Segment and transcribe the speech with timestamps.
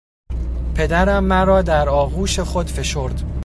[0.75, 3.23] پدرم مرا در آغوش خود فشرد.